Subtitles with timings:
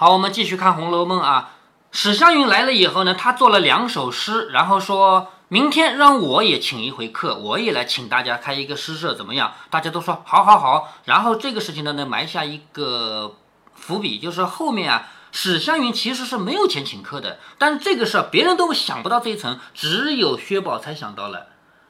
[0.00, 1.56] 好，我们继续看《红楼梦》啊。
[1.90, 9.54] 史湘云来了以后呢，他做了两首诗，然后说明天让我也请一回客，我也来请大家开一个诗社，怎么样？
[9.70, 10.94] 大家都说好，好，好。
[11.06, 13.34] 然后这个事情呢，能埋下一个
[13.74, 21.48] 伏笔，就是后面啊，史湘云其实是没有钱请客的，但是这个事儿别人都想不到这一层，只有薛宝钗想到了。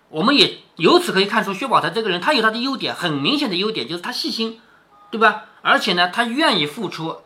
[0.08, 4.62] 我们也由此可以看出，薛宝钗这个人，他有他的优点，很明显的优点就是他细心，
[5.10, 5.44] 对吧？
[5.60, 7.18] 而且呢，他愿意付出。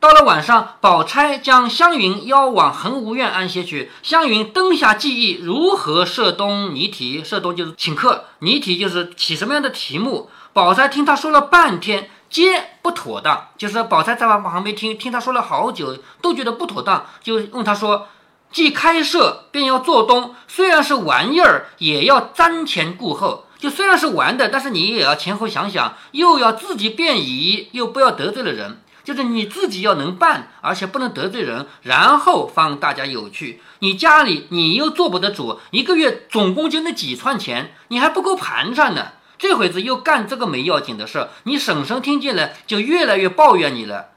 [0.00, 3.90] 到了晚上，宝钗将湘云邀往恒芜院安歇去。
[4.04, 10.30] 湘云灯下记忆如何设东拟题，设东就是请客，拟题就是起什么样的题目。
[10.52, 18.06] 宝钗听他说了半天，皆不妥当，就是宝钗在旁边听，听他说了好久，都觉得不妥当，就问他说
[18.52, 23.46] ：“既开设，便要做东，虽然是玩意儿，也要瞻前顾后。
[23.58, 33.62] 就虽然是玩的，但是你也要前后想想，又要自己便宜，又不要得罪了人。”就是你自己要能办，而且不能得罪人，然后方大家有趣。
[33.78, 39.12] 你家里你又做不得主，一个月总共就那几串钱，你还不够盘缠呢。
[39.38, 44.08] 这会子又干这个没要紧的事，你婶婶听见了就越来越抱怨你了。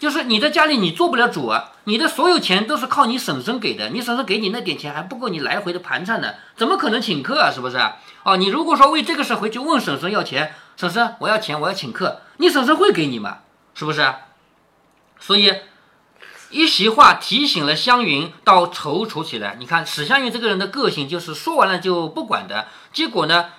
[0.00, 7.52] 就是你在家里你做不了主啊，你的所有钱都是靠你婶婶给的，你婶婶给你那点钱还不够你来回的盘缠呢，怎么可能请客啊？
[7.54, 7.78] 是不是？
[8.24, 13.38] 哦，你如果说为这个事回去问婶婶要钱，婶婶我要钱我要请客，你婶婶会给你吗？
[13.76, 14.12] 是不是？
[15.20, 15.54] 所以，
[16.50, 19.56] 一席话提醒了湘云，到踌躇起来。
[19.60, 22.66] 你看史湘云这个人的个性，就是说完了就不管的。
[22.92, 23.50] 结果呢，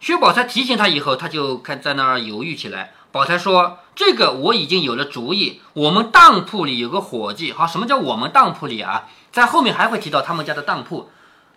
[0.00, 2.92] 薛宝钗提醒他以后，他就看在那儿犹豫起来。
[3.12, 7.52] 宝钗说：“这个我已经有了主意，我们当铺里有个伙计。
[7.52, 9.08] 好，什么叫我们当铺里啊？
[9.32, 11.10] 在后面还会提到他们家的当铺。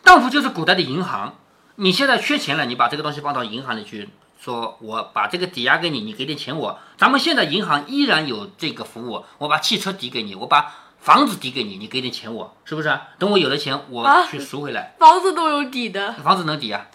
[0.04, 1.36] 当铺就是古代的银行。
[1.76, 4.10] 你现在缺钱了，你把这个东西放到银行里去。”
[4.44, 6.78] 说我把这个抵押给你，你给点钱我。
[6.98, 13.00] 咱们现在银行依然有这个服务，我把汽车抵给你，我把房子抵给你，你给点钱我，是不是？
[13.18, 14.96] 等我有了钱，我去赎回来。
[15.00, 16.88] 房子都有抵的，房子能抵啊，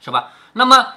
[0.00, 0.28] 是吧？
[0.52, 0.94] 那么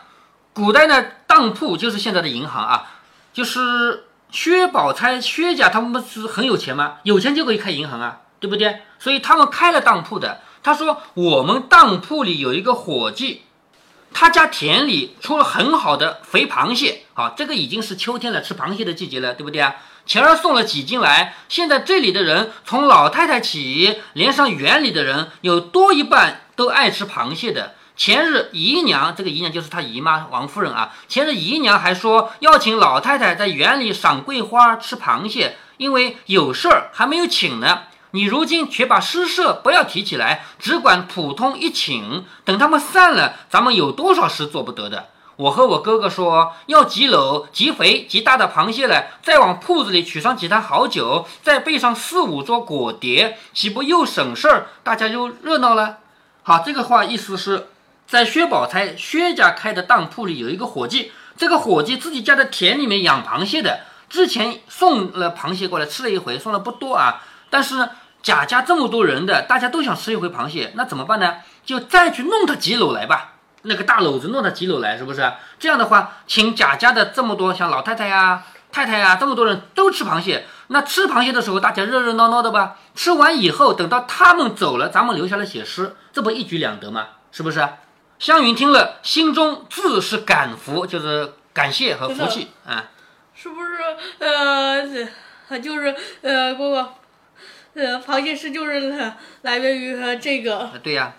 [0.53, 2.99] 古代呢，当铺就是现在的银行啊，
[3.33, 6.97] 就是薛宝钗、薛家他们不是很有钱吗？
[7.01, 8.81] 有钱就可以开银行啊，对不对？
[8.99, 10.41] 所以他们开了当铺的。
[10.61, 13.45] 他说我们当铺里有一个伙计。
[14.13, 19.75] 他家田里出了很好的肥螃蟹，啊，这个已经是秋天了，吃螃蟹的季节了，对不对啊？
[20.05, 27.75] 前儿送了几斤来，现在这里的人从老太太起，连上园里的人，有多一半都爱吃螃蟹的。
[27.95, 30.91] 前日姨娘，这个姨娘就是他姨妈王夫人啊。
[31.07, 37.83] 前日姨娘还说要请老太太在园里赏桂花、吃螃蟹，因为有事儿还没有请呢。
[38.11, 42.25] 你如今却把诗社不要提起来，只管普通一请。
[42.43, 45.07] 等他们散了，咱们有多少事做不得的？
[45.37, 54.67] 我和我哥哥说要几篓极肥极大的螃蟹来，再往铺子里取上几坛好酒，再备上四五桌果碟，岂不又省事儿？
[54.83, 55.99] 大家又热闹了。
[56.43, 57.69] 好，这个话意思是
[58.05, 63.79] 在薛宝钗薛家开的当铺里有一个伙计，这个伙计自己家的田里面养螃蟹的，
[64.09, 67.87] 之前送了螃蟹过来吃了一回，送了不多啊，但是。
[68.23, 71.37] 贾家这么多人的，大家都想吃一回螃蟹，那怎么办呢？
[71.65, 75.33] 就再去弄他几篓来吧，那个大篓子弄他几篓来，是不是？
[75.57, 82.77] 这样的话，请贾家的这么多像老太太呀、太太呀，这么多人都吃螃蟹，那吃螃蟹的时候，大家热热闹闹的吧。
[82.93, 87.07] 吃完以后，等到他们走了，咱们留下来写诗，这不一举两得吗？
[87.31, 87.67] 是不是？
[88.19, 92.85] 湘云听了，心中自是感服，就是感谢和福气啊。
[93.33, 93.79] 是不是？
[94.19, 96.87] 呃，就是呃，不不。
[97.73, 100.71] 呃，螃蟹诗就是来源于这个。
[100.83, 101.13] 对呀，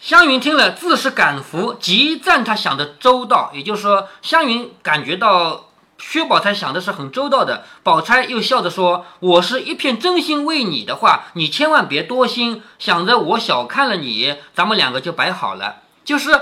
[0.00, 3.50] 湘云听了自是感服，极赞他想的周到。
[3.52, 5.68] 也就是说，湘云感觉到
[5.98, 7.64] 薛宝钗想的是很周到的。
[7.82, 15.82] 宝钗又笑着说：“我是一片真心为你的话，你千万别多心，想着我小看了你，咱们两个就摆好了。
[16.02, 16.40] 就是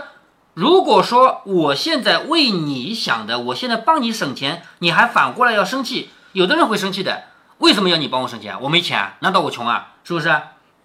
[0.55, 7.25] 如果说我现在为你想的，我现在帮你省钱，你还反过来要生气，有的人会生气的。”
[7.63, 8.61] 为什么要你帮我省钱？
[8.61, 9.93] 我没钱，难道我穷啊？
[10.03, 10.37] 是不是？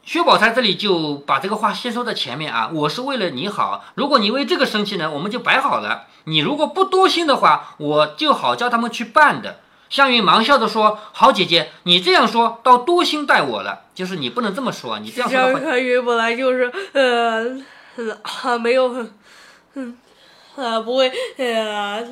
[0.03, 3.83] 薛宝钗这里就把这个话先说在前面啊，我是为了你好。
[3.95, 6.05] 如果你为这个生气呢，我们就摆好了。
[6.25, 9.59] 你如果不多心的话，我就好叫他们去办的。
[9.89, 13.85] 湘云忙笑着说：“好姐姐，你这样说倒多心待我了。
[13.95, 19.07] 就是你不能这么说，你这样说。”湘云本来就是呃，没有，
[19.73, 19.97] 嗯，
[20.55, 22.05] 呃，不会，呃。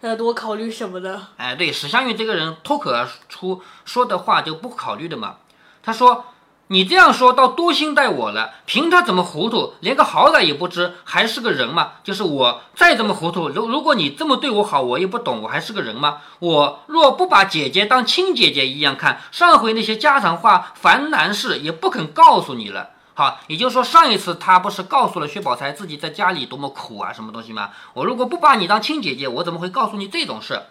[0.00, 1.20] 呃，多考虑什么的？
[1.36, 5.36] 哎，对，史湘云这个人脱口而出说的话就不考虑的嘛。
[5.82, 6.26] 他说
[6.68, 8.50] ：“你这样说倒多心待我了。
[8.64, 11.94] 凭他怎么糊涂，连个好歹也不知，还是个人吗？
[12.04, 16.18] 就是我再怎么糊涂，如如果你这么对我好，我也不懂，我还是个人吗？
[16.38, 22.90] 我若不把姐姐当亲姐姐一样看，上回那些家常话、烦难事也不肯告诉你了。
[23.18, 27.70] 好，也就是说，上一次他不是告诉了薛宝钗自己在家里多么苦啊，什么东西吗？
[27.94, 30.62] 我如果不把你当亲姐姐，我怎么会告诉你这种事？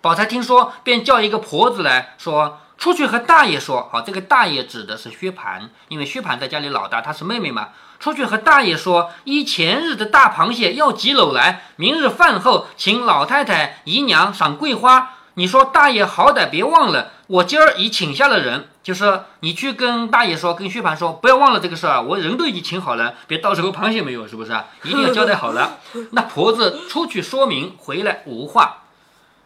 [0.00, 3.86] 宝钗听说，便叫一个婆子来说，出去和大爷说。
[3.92, 7.68] 好，这个大爷指的是薛蟠，因为薛蟠在家里老大，她是妹妹嘛。
[7.98, 15.16] 出去和大爷说，依前日的大螃蟹要几篓来，明日饭后请老太太姨娘赏桂花。
[15.34, 18.68] 你说大爷好歹别忘了，我今儿已请下了人。
[18.82, 24.52] 就是你去跟大爷说，跟薛蟠说，不要忘了这个事儿，我人都已经请好了，别到时候螃蟹没有，是不是？
[24.84, 25.78] 一定要交代好了。
[26.12, 28.78] 那婆子出去说明，回来无话。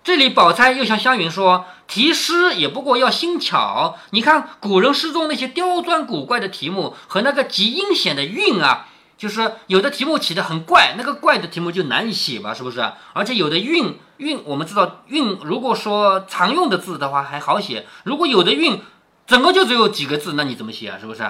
[0.05, 3.99] 这里宝钗又向湘云说，题诗也不过要新巧。
[4.11, 12.81] 你看古人诗中那些刁钻古怪的题目和那个极阴险的韵啊，就是有的题目起的很怪，那个怪的题目就难以写嘛，是不是？
[13.13, 18.81] 而且有的韵韵，我们知道韵，如果说常用的字的话还好写，如果有的韵。
[19.27, 20.99] 整个就只有几个字，那你怎么写啊？
[21.01, 21.23] 是不是？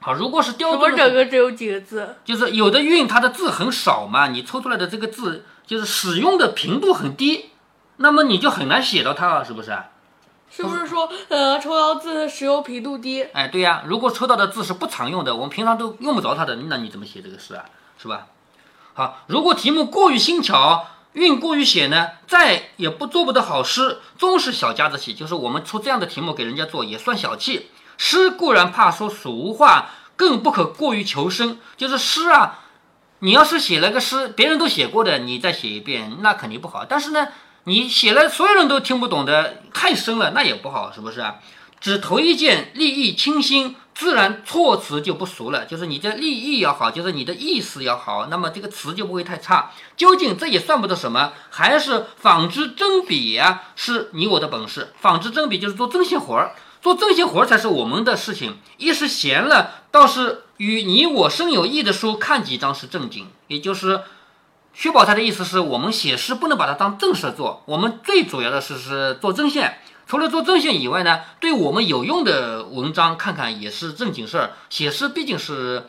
[0.00, 2.16] 好，如果是雕什么整个只有几个字？
[2.26, 7.52] 就是有的韵它的字很少嘛，你抽出来的这个字就是使用的频度很低，
[7.96, 9.74] 那么你就很难写到它了，是不是？
[10.50, 13.22] 是不是说呃抽到字使用频度低？
[13.32, 17.64] 哎，对呀，如果抽到的字是不常用的，我们平常都用不着它的，那你怎么写这个诗啊？
[17.96, 18.26] 是吧？
[18.94, 20.86] 好，如果题目过于新巧。
[21.12, 25.12] 运过于险呢，再也不做不得好诗，终是小家子气。
[25.12, 27.68] 就是我们出这样的题目给人家做，也算小气。
[27.96, 31.58] 诗固然怕说俗话，更不可过于求生。
[31.76, 32.60] 就是诗啊，
[33.18, 36.84] 你要是写了个诗，别人都写过的，你再写一遍，那肯定不好。
[36.84, 37.26] 但是呢，
[37.64, 41.24] 你写了所有人都听不懂的，太深了，那也不好，是不是？
[41.80, 43.76] 只头一件，立意清新。
[43.92, 49.72] 自然措辞就不俗了，就是你的立意要好，就是你的意思要好，那么这个词就不会太差。
[49.94, 54.94] 究竟这也算不得什么，还是仿之真笔呀，是你我的本事。
[54.98, 58.56] 仿之真笔就是做针线活儿，做针线活儿才是我们的事情。
[58.78, 63.28] 一时闲了，倒是与你我生有益的书看几张是正经。
[63.48, 64.00] 也就是
[64.72, 69.78] 薛宝钗的意思是我们写诗不能把它当正事做，我们最主要的是是做针线。
[70.06, 74.52] 除了做正线以外呢，对我们有用的文章看看也是正经事儿。
[74.68, 75.86] 写诗毕竟是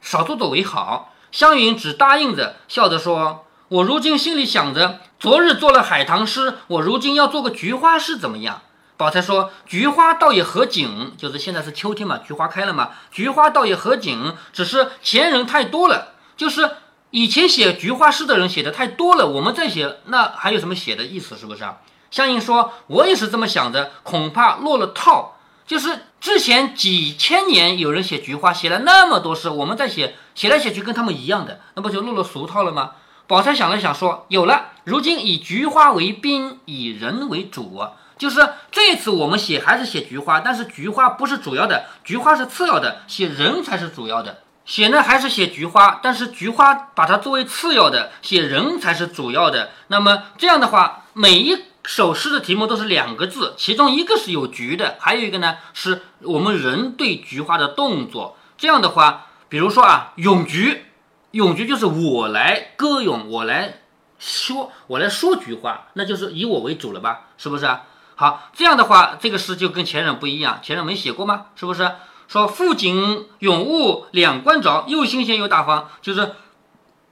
[0.00, 1.12] 少做做为好。
[1.32, 8.62] 湘云只答应着，笑着说：“我如今心里想着，昨日做了海棠诗，我如今要做个菊花诗，怎么样？”
[8.96, 14.36] 宝钗说：“菊花倒也合景，就是现在是秋天嘛，菊花开了嘛，菊花倒也合景。
[14.52, 16.70] 只是前人太多了，就是
[17.14, 21.36] 以前写菊花诗的人写的太多了，我们再写，那还有什么写的意思？
[21.36, 21.76] 是不是啊？”
[22.10, 25.36] 相应说：“我也是这么想的，恐怕落了套。
[25.64, 32.94] 就是之前几千年有人写菊花，写了那么多诗，我们再写，写来写去跟他们一样的，那不就落了俗套了吗？”
[33.28, 37.80] 宝钗想了想说：“有了，如今以菊花为宾，以人为主。
[38.18, 44.38] 就是这次我们写还是写菊花，但是菊花不是主要的，菊花是次要的，写人才是主要的。
[44.64, 49.70] 写呢还是写菊花，但是菊花把它作为次要的，写人才是主要的。
[49.88, 58.38] 那么这样的话，每一。”首诗的题目都是两个字，其中一个是有菊的，还有一个呢是我们人对菊花的动作。
[58.56, 60.86] 这样的话，比如说啊，咏菊，
[61.32, 63.82] 咏菊就是我来歌咏，我来
[64.18, 67.24] 说，我来说菊花，那就是以我为主了吧？
[67.36, 67.68] 是不是？
[68.14, 71.48] 好，这样的话，这个诗就跟前人不一样，前人没写过吗？
[71.54, 71.82] 是不是？
[72.28, 76.32] 说富锦咏物两关着，又新鲜又大方，就是。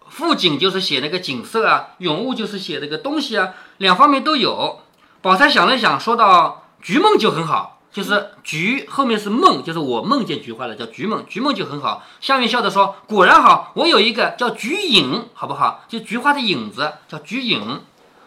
[0.08, 4.80] 富景就是写那个景色啊，咏物就是写那个东西啊，两方面都有。
[5.22, 12.04] 宝钗想了想，说到菊梦就很好，就是菊后面是梦，就是我梦见菊花了，叫菊梦，菊梦就很好。
[12.20, 15.82] 湘云笑着说：“果然好，我有一个叫菊影，好不好？
[15.88, 17.80] 就菊花的影子，叫菊影。”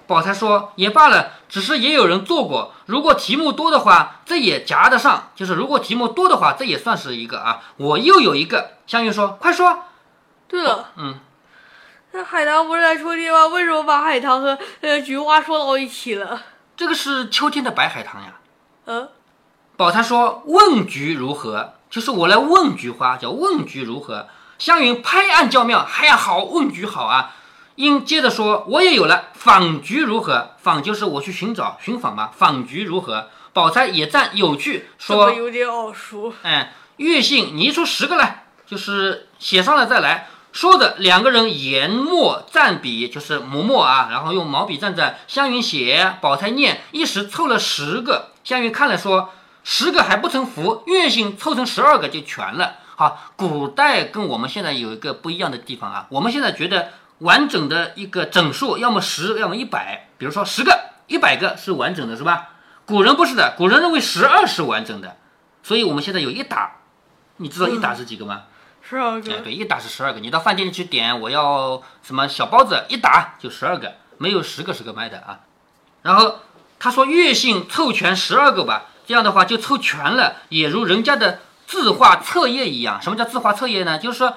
[0.08, 2.74] 宝钗说：“也罢了，只是也有人做过。
[2.86, 5.32] 如果题目多的话，这也夹得上。
[5.36, 7.62] 就是如果题目多的话，这也算是一个啊。
[7.78, 9.86] 我又有一个。”湘云说：“快说。”
[10.48, 11.20] 对了，嗯。
[12.12, 13.48] 那海棠不是在秋天吗？
[13.48, 16.42] 为什么把海棠和呃菊花说到一起了？
[16.78, 18.36] 这个是秋天的白海棠呀。
[18.86, 19.10] 嗯。
[19.76, 21.74] 宝钗说：“问菊如何？
[21.90, 27.36] 就是我来问菊花，叫问菊如何。”湘云拍案叫妙：“哎呀，好，问菊好啊！”
[27.76, 30.52] 应接着说：“我也有了，访菊如何？
[30.58, 32.32] 访就是我去寻找、寻访嘛。
[32.36, 40.28] 访菊如何？”宝钗也赞有趣，说：“有点耳熟。”哎，月信，你出十个来，就是写上了再来。
[40.52, 45.16] 说的两个人研墨蘸笔，就是磨墨啊，然后用毛笔蘸蘸。
[45.28, 48.32] 湘云写，宝钗念，一时凑了十个。
[48.44, 49.32] 湘云看了说
[49.66, 52.76] ：“十个还不成符，月姓凑成十二个就全了。
[52.96, 62.50] 好，古代跟我们现在有一个不一样的地方啊，我们现在觉得完整的一个整数，要么十，要么一百，比如说十个、一百个是完整的，是吧？
[62.86, 65.18] 古人不是的，古人认为十二是完整的，
[65.64, 66.78] 所以我们现在有一打，
[67.38, 68.44] 你知道一打是几个吗？
[68.88, 70.20] 十二哎，个，对，一打是十二个。
[70.20, 75.40] 你到饭店里去点，我要什么小包子，一打就十二个，没有十个十个卖的啊。
[76.04, 76.42] 然后
[76.78, 83.02] 他说月姓凑全十二个吧，这样的话就凑全了，也如人家的字画册页一样。
[83.02, 83.98] 什么叫字画册页呢？
[83.98, 84.36] 就是说，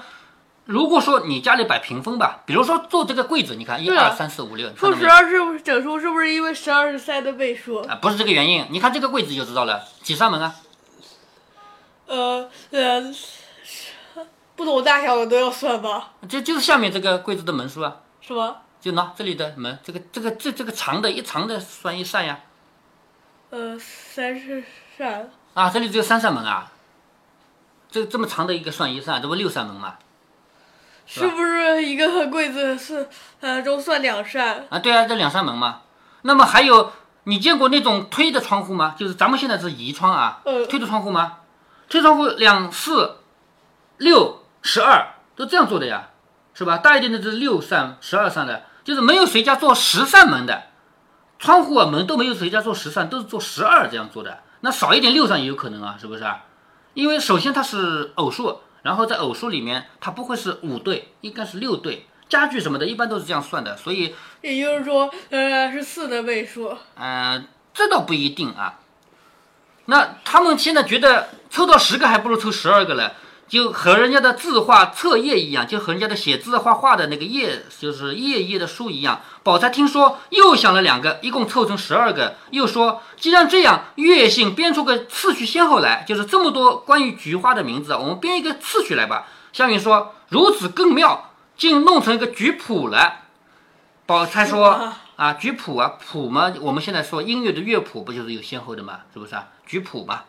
[0.68, 5.98] 如果说你家里摆屏风吧，比如说做这个柜子，你看一二三四五六，放说十二是不是整数？
[5.98, 7.78] 是不是因为十二是三的倍数？
[7.86, 8.66] 啊，不是这个原因。
[8.68, 10.54] 你看这个柜子就知道了，几扇门啊？
[12.04, 13.14] 呃呃，
[14.56, 16.10] 不同大小的都要算吧？
[16.28, 18.58] 就就是下面这个柜子的门数啊，是吗？
[18.78, 22.40] 就拿这里的门，这个这个这这个长的一长的算一扇呀。
[23.48, 24.62] 呃，三是
[24.98, 26.70] 扇，啊，这里只有三扇门啊，
[27.90, 29.96] 这这么长的一个算一扇，这不六扇门吗？
[31.10, 33.08] 是不是一个柜子是
[33.40, 34.66] 呃都算两扇？
[34.68, 35.80] 啊，对啊，这两扇门嘛。
[36.22, 36.92] 那么还有，
[37.24, 38.94] 你见过那种推的窗户吗？
[38.98, 41.38] 就是咱们现在是移窗啊，呃推的窗户吗？
[41.88, 43.20] 推窗户两四
[43.96, 46.10] 六十二都这样做的呀，
[46.52, 46.76] 是吧？
[46.76, 50.64] 大一点的是六扇、十二扇的，就是没有谁家做十扇门的，
[51.38, 54.40] 窗户啊门都没有谁家做十扇，都是做十二这样做的。
[54.60, 56.44] 那少一点六扇也有可能啊，是不是啊？
[56.92, 62.06] 因为首先它是偶数，然后在偶数里面它不会是五对，应该是六对。
[62.28, 66.76] 家具什么的，一般都是这样算的，所以也就是说，呃，是四的倍数。
[66.94, 67.42] 呃，
[67.72, 68.80] 这倒不一定啊。
[69.86, 73.14] 那他们现在觉得抽到十个还不如抽十二个了，
[73.48, 79.20] 就和人家的字画册页一样，就和人家的写字画画的那个页，就是页页的书一样。
[79.42, 89.26] 宝钗听说，又想了两个，一共凑成十二个，又说，既然这样，月姓编出个次序先后来，就是这么多关于菊花的名字，我们编一个次序来吧。
[89.52, 93.22] 湘云说，如此更妙，竟弄成一个菊谱了。
[94.06, 94.92] 宝钗说。
[95.18, 99.48] 啊，菊谱啊，谱嘛，我们现在说音乐的乐谱不就是有先后的嘛，是不是啊？
[99.66, 100.22] 菊谱嘛。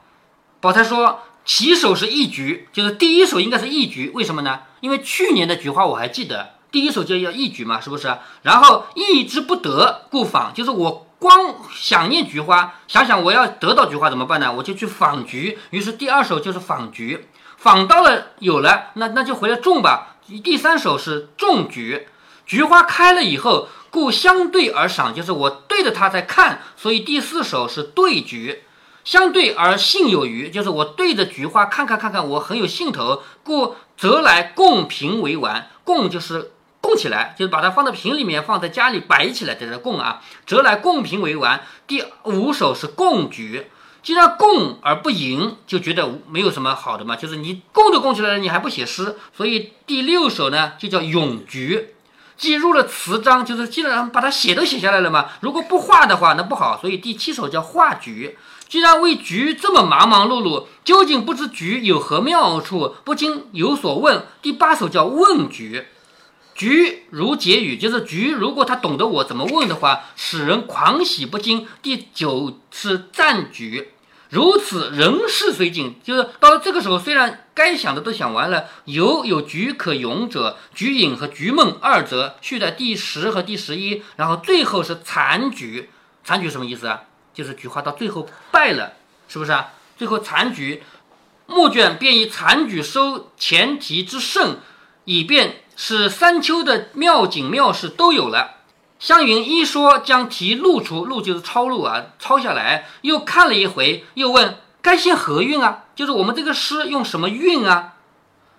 [0.60, 4.60] 宝钗说起手是一局，就是第一首应该是一局，为什么呢？
[4.82, 8.16] 因为去年的菊花我还记得，第一首就要一局嘛，是不是？
[8.44, 14.54] 然后意之不得，故访，就是我光想念菊花，想想我要得到菊花怎么办呢？
[14.54, 17.28] 我就去访菊，于是第二首就是访菊，
[17.58, 20.18] 访到了有了，那那就回来种吧。
[20.44, 22.08] 第三首是种菊，
[22.46, 23.68] 菊花开了以后。
[23.92, 28.62] 故相对而赏，就是我对着它在看，所以第四首是对菊，
[29.10, 35.68] 相对而兴有余，就是我对着菊花看看看看，我很有兴头，故择来供瓶为玩。
[35.84, 40.22] 供就是供起来，就是把它放在瓶里面，放在家里摆起来，在这供啊。
[40.46, 41.64] 择来供瓶为玩。
[41.88, 43.66] 第五首是供菊，
[44.04, 51.96] 既然供而不吟，就觉得没有什么好的嘛，就是你供都供起来了，你还不写诗，所以第六首呢就叫咏菊。
[52.40, 55.26] 既入了词章，就是既然把它写都写下来了嘛。
[55.42, 56.80] 如果不画的话，那不好。
[56.80, 58.38] 所以第七首叫画菊。
[58.70, 64.26] 既然为菊这么忙忙碌碌，究竟不知菊有何妙处，不禁有所问。
[64.42, 65.86] 第八首叫问菊。
[66.56, 71.68] 菊如解语，就是菊，如果他懂得我怎么问的话，使人狂喜不惊。
[71.82, 73.90] 第九是赞菊。
[74.30, 85.90] 如此人事虽尽，就是到了这个时候，虽然该想的都想完了，犹有菊可咏者，菊影和菊梦二则续在第十和第十一，然后最后是残局。
[86.24, 87.02] 残局什么意思啊？
[87.34, 88.94] 就是菊花到最后败了，
[89.28, 89.70] 是不是啊？
[89.98, 90.84] 最后残局，
[91.48, 94.60] 末卷便以残局收前提之胜，
[95.06, 98.58] 以便使三秋的妙景妙事都有了。
[99.00, 105.86] 湘云一说，将题录出，录就是抄录啊，抄下来，又看了一回，又问该先何韵啊？
[105.96, 107.94] 就是我们这个诗用什么韵啊？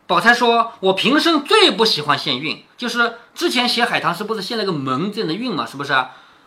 [0.06, 5.94] 宝钗说：“我平生最不喜欢献韵，就是之前写海棠诗不是献了个门这样的韵嘛，是不是？”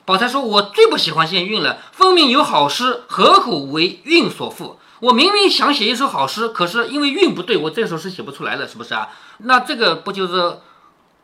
[0.06, 4.78] 宝钗说：“我最不喜欢献韵了，分明有好诗，何苦为韵所缚？
[5.02, 9.10] 我明明想写一首好诗，可是因为韵不对，我这首诗写不出来了，是不是啊？
[9.38, 10.58] 那这个不就是？”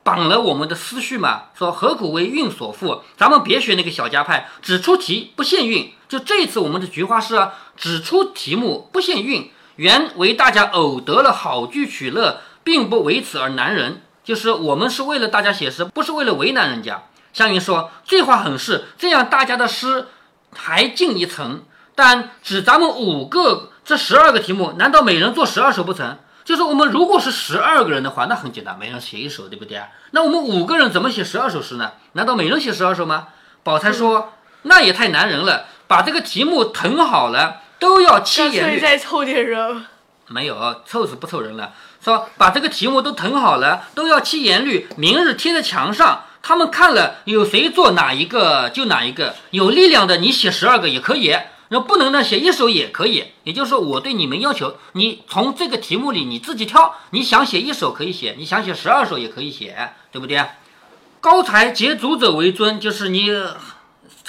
[0.04, 3.02] 绑了我们的思绪嘛，说何苦为韵所缚？
[3.18, 5.94] 咱们别学那个小家派，只出题不限韵。
[6.08, 14.02] 就这次我们的菊花诗啊，只出题目不限韵，原为大家偶得了好句取乐，并不为此而难人。
[14.24, 17.04] 就是我们是为了大家写诗，不是为了为难人家。
[17.32, 20.08] 湘云说这话很是，这样大家的诗
[20.56, 21.64] 还进一层。
[21.94, 26.18] 但只咱们五个这十二个题目，难道每人做十二首不成？
[26.50, 29.88] 就是我们如果是十二个人的话，那很简单，每人写一首，对不对啊？
[30.10, 31.92] 那我们五个人怎么写十二首诗呢？
[32.14, 33.28] 难道每人写十二首吗？
[33.62, 35.68] 宝钗说，那也太难人了。
[35.86, 38.80] 把这个题目誊好了，都要七言律。
[38.80, 39.86] 再凑点人。
[40.26, 41.74] 没有，凑是不凑人了。
[42.04, 46.24] 说把这个题目都誊好了，都要七言律，明日贴在墙上。
[46.42, 49.36] 他们看了，有谁做哪一个就哪一个。
[49.52, 51.32] 有力量的，你写十二个也可以；
[51.70, 53.26] 那不能呢，写一首也可以。
[53.44, 60.44] 也就是说，我对你们要求，你从这个题目里你自己挑，你想写一首可以写，你想写十二首也可以写，对不对？
[61.22, 63.30] 高才捷足者为尊，就是你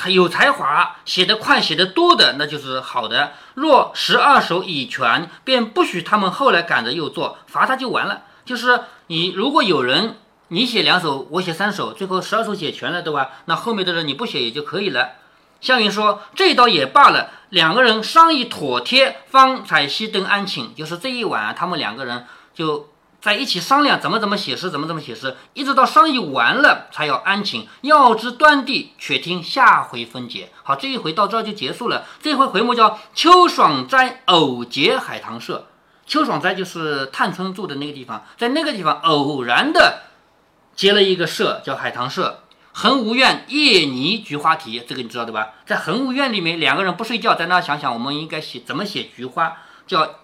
[0.08, 3.32] 有才华，写得快、写得多的，那就是好的。
[3.54, 8.22] 若十二首已全，便不许他们后来赶着又做，罚他就完了。
[8.44, 10.16] 就是你如果有人
[10.48, 13.30] 你写两首，我写三首，最后十二首写全了，对吧？
[13.44, 15.10] 那后面的人你不写也就可以了。
[15.60, 20.72] 项羽说：“这倒也罢了。”两个人商议妥帖，方才熄灯安寝。
[20.74, 22.24] 就是这一晚，他们两个人
[22.54, 22.88] 就
[23.20, 27.66] 在一起商量怎么怎么写诗，怎么怎么写诗，一直到商议完了才要安寝。
[27.80, 30.52] 要知端地，却听下回分解。
[30.62, 32.06] 好，这一回到这儿就结束了。
[32.22, 35.66] 这回回目叫《秋爽斋偶结海棠社》。
[36.06, 40.02] 秋爽斋就是探春住的那个地方，在那个地方偶然的
[40.76, 42.44] 结了一个社，叫海棠社。
[42.80, 45.50] 恒芜苑夜拟菊花题，这个你知道对吧？
[45.66, 50.14] 在恒芜苑里面，两个人不睡觉，在那想想我们应该写怎么写菊花，叫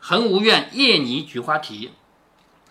[0.00, 1.92] 恒芜苑夜拟菊花题。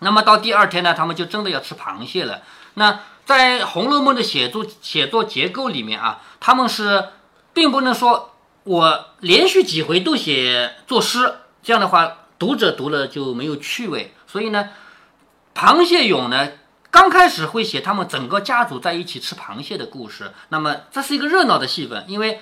[0.00, 2.42] 那么到第二天呢，他们就真的要吃螃蟹了。
[2.74, 7.10] 那在《红楼梦》的写作写作结构里面啊，他们是
[7.54, 8.32] 并不能说
[8.64, 14.12] 我连续几回都写作诗，这样的话读者读了就没有趣味。
[14.26, 14.70] 所以呢，
[15.54, 16.48] 螃蟹咏呢。
[16.90, 22.40] 刚开始会写他们整个家族在一起吃螃蟹的故事，那么这是一个热闹的戏份，因为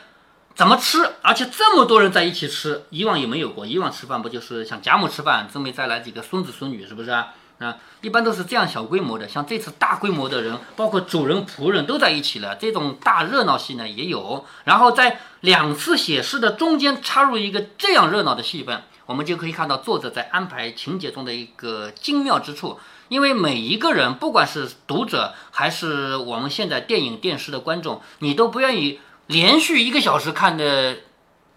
[0.55, 3.67] 怎么吃，而且这么多人在一起吃，以往也没有过。
[3.67, 7.35] 以往吃饭不就是像贾母吃饭，这么再来几个孙子孙女，是不是啊？
[7.59, 9.27] 啊，一般都是这样小规模的。
[9.27, 14.45] 像这次大规模的人，包括主人仆人都在一起了，这种大热闹戏呢也有。
[14.65, 22.79] 然后在两次写诗的中间插入一个这样热闹的戏份，我们就可以看到作者在安排情节中的一个精妙之处。
[23.09, 30.97] 因为每一个人，不管是读者还是我们现在电影电视的观众，你都不愿意连续一个小时看的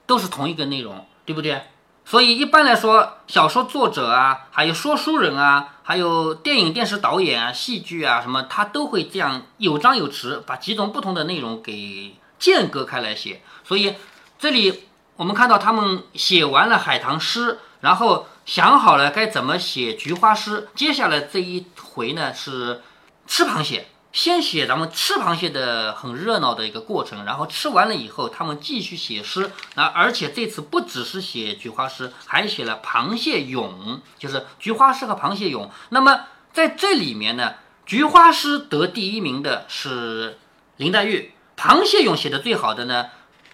[0.05, 1.63] 都是同一个内容，对不对？
[2.05, 13.41] 所以一般来说，小说作者啊，还有说书人啊，还有电影电视导演啊、戏剧啊什么，他都会这样有章有词，把几种不同的内容给间隔开来写。
[13.63, 13.95] 所以
[14.37, 14.83] 这里
[15.15, 18.27] 我们看到他们写完了海棠诗，然后。
[18.49, 22.81] 想好了该怎么写菊花诗，接下来这一回呢是
[23.27, 35.69] 吃螃蟹，先写咱们吃螃蟹的很热闹的一个过程，然后吃完了以后，他们继续写诗啊，而且这次不只是写菊花诗，还写了螃蟹咏，就是菊花诗和螃蟹咏。
[35.89, 37.53] 那么在这里面呢，
[37.85, 40.39] 菊花诗得第一名的是
[40.77, 43.09] 林黛玉，螃蟹咏写的最好的呢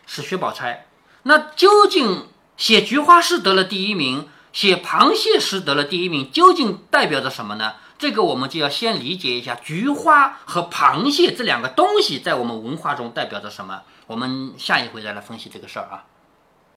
[0.08, 0.88] 是薛宝钗。
[1.24, 4.30] 那究竟写菊花诗得了第一名？
[4.56, 7.74] 写螃蟹诗得了第一名，究竟代表着什么呢？
[8.00, 13.82] 这个我们就要先理解一下菊花和螃蟹这两个东西在我们文化中代表着什么。
[14.08, 16.06] 我们下一回再来分析这个事儿啊。